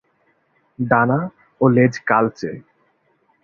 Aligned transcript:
ডানা 0.79 1.19
ও 1.61 1.65
লেজ 1.75 1.93
কালচে। 2.09 2.51